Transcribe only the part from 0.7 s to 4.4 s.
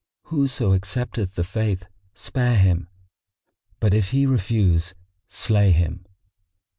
accepteth the Faith spare him; but if he